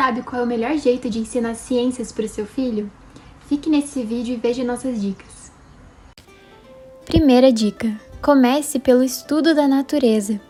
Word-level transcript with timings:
sabe 0.00 0.22
qual 0.22 0.40
é 0.40 0.44
o 0.46 0.48
melhor 0.48 0.78
jeito 0.78 1.10
de 1.10 1.18
ensinar 1.18 1.54
ciências 1.54 2.10
para 2.10 2.24
o 2.24 2.28
seu 2.28 2.46
filho? 2.46 2.90
Fique 3.46 3.68
nesse 3.68 4.02
vídeo 4.02 4.32
e 4.32 4.38
veja 4.38 4.64
nossas 4.64 4.98
dicas. 4.98 5.52
Primeira 7.04 7.52
dica: 7.52 8.00
comece 8.22 8.78
pelo 8.78 9.04
estudo 9.04 9.54
da 9.54 9.68
natureza. 9.68 10.40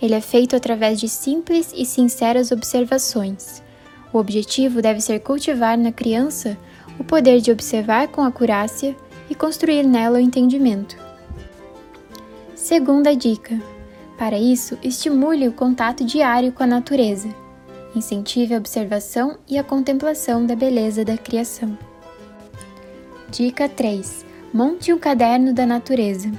Ele 0.00 0.14
é 0.14 0.20
feito 0.22 0.56
através 0.56 0.98
de 0.98 1.10
simples 1.10 1.74
e 1.76 1.84
sinceras 1.84 2.50
observações. 2.50 3.62
O 4.14 4.16
objetivo 4.16 4.80
deve 4.80 5.02
ser 5.02 5.20
cultivar 5.20 5.76
na 5.76 5.92
criança 5.92 6.56
o 6.98 7.04
poder 7.04 7.42
de 7.42 7.52
observar 7.52 8.08
com 8.08 8.22
acurácia 8.22 8.96
e 9.28 9.34
construir 9.34 9.82
nela 9.82 10.16
o 10.16 10.22
entendimento. 10.22 10.96
Segunda 12.54 13.14
dica: 13.14 13.60
para 14.16 14.38
isso, 14.38 14.78
estimule 14.82 15.46
o 15.46 15.52
contato 15.52 16.02
diário 16.02 16.50
com 16.50 16.62
a 16.62 16.66
natureza. 16.66 17.45
Incentive 17.96 18.54
a 18.54 18.58
observação 18.58 19.38
e 19.48 19.58
a 19.58 19.64
contemplação 19.64 20.46
da 20.46 20.54
beleza 20.54 21.04
da 21.04 21.16
criação. 21.16 21.76
Dica 23.30 23.68
3: 23.68 24.24
Monte 24.52 24.92
um 24.92 24.98
caderno 24.98 25.52
da 25.52 25.66
natureza. 25.66 26.30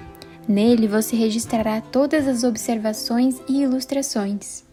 Nele 0.47 0.87
você 0.87 1.15
registrará 1.17 1.81
todas 1.81 2.27
as 2.27 2.43
observações 2.45 3.41
e 3.49 3.63
ilustrações. 3.63 4.63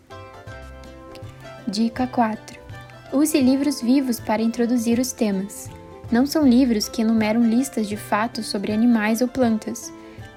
Dica 1.67 2.07
4: 2.07 2.61
Use 3.13 3.41
livros 3.41 3.81
vivos 3.81 4.21
para 4.21 4.43
introduzir 4.43 5.01
os 5.01 5.11
temas. 5.11 5.69
Não 6.13 6.25
são 6.25 6.47
livros 6.47 6.89
que 6.89 7.03
enumeram 7.03 7.43
listas 7.43 7.89
de 7.89 7.97
fatos 7.97 8.47
sobre 8.47 8.71
animais 8.71 9.21
ou 9.21 9.27
plantas 9.27 9.93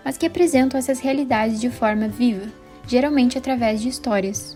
mas 0.07 0.17
que 0.17 0.25
apresentam 0.25 0.77
essas 0.77 1.01
realidades 1.01 1.59
de 1.59 1.69
forma 1.69 2.07
viva, 2.07 2.47
geralmente 2.87 3.37
através 3.37 3.81
de 3.81 3.89
histórias. 3.89 4.55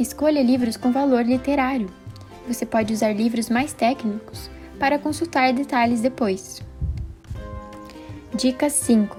Escolha 0.00 0.42
livros 0.42 0.78
com 0.78 0.90
valor 0.90 1.26
literário. 1.26 1.90
Você 2.48 2.64
pode 2.64 2.90
usar 2.90 3.12
livros 3.12 3.50
mais 3.50 3.74
técnicos 3.74 4.50
para 4.78 4.98
consultar 4.98 5.52
detalhes 5.52 6.00
depois. 6.00 6.62
Dica 8.34 8.70
5. 8.70 9.14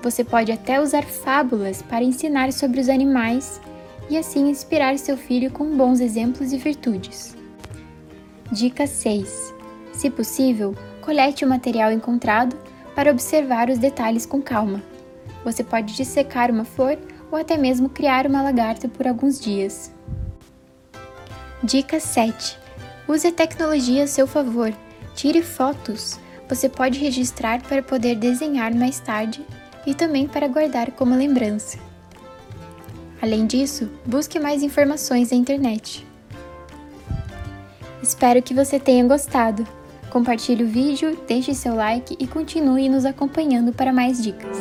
Você 0.00 0.22
pode 0.22 0.52
até 0.52 0.80
usar 0.80 1.02
fábulas 1.02 1.82
para 1.82 2.04
ensinar 2.04 2.52
sobre 2.52 2.80
os 2.80 2.88
animais 2.88 3.60
e 4.08 4.16
assim 4.16 4.48
inspirar 4.48 4.96
seu 5.00 5.16
filho 5.16 5.50
com 5.50 5.76
bons 5.76 5.98
exemplos 5.98 6.52
e 6.52 6.58
virtudes. 6.58 7.36
Dica 8.52 8.86
6. 8.86 9.52
Se 9.92 10.08
possível, 10.10 10.76
colete 11.00 11.44
o 11.44 11.48
material 11.48 11.90
encontrado 11.90 12.56
para 12.94 13.10
observar 13.10 13.68
os 13.68 13.78
detalhes 13.78 14.24
com 14.24 14.40
calma. 14.40 14.80
Você 15.44 15.64
pode 15.64 15.96
dissecar 15.96 16.52
uma 16.52 16.64
flor 16.64 16.96
ou 17.30 17.38
até 17.38 17.56
mesmo 17.56 17.88
criar 17.88 18.26
uma 18.26 18.42
lagarta 18.42 18.88
por 18.88 19.06
alguns 19.06 19.40
dias. 19.40 19.92
Dica 21.62 21.98
7. 21.98 22.58
Use 23.08 23.26
a 23.26 23.32
tecnologia 23.32 24.04
a 24.04 24.06
seu 24.06 24.26
favor. 24.26 24.72
Tire 25.14 25.42
fotos. 25.42 26.18
Você 26.48 26.68
pode 26.68 26.98
registrar 26.98 27.62
para 27.62 27.82
poder 27.82 28.16
desenhar 28.16 28.74
mais 28.74 29.00
tarde 29.00 29.44
e 29.86 29.94
também 29.94 30.26
para 30.26 30.48
guardar 30.48 30.92
como 30.92 31.14
lembrança. 31.14 31.78
Além 33.20 33.46
disso, 33.46 33.90
busque 34.06 34.38
mais 34.38 34.62
informações 34.62 35.30
na 35.30 35.36
internet. 35.36 36.06
Espero 38.02 38.40
que 38.40 38.54
você 38.54 38.78
tenha 38.78 39.04
gostado. 39.04 39.66
Compartilhe 40.10 40.64
o 40.64 40.68
vídeo, 40.68 41.18
deixe 41.26 41.54
seu 41.54 41.74
like 41.74 42.16
e 42.18 42.26
continue 42.26 42.88
nos 42.88 43.04
acompanhando 43.04 43.72
para 43.72 43.92
mais 43.92 44.22
dicas. 44.22 44.56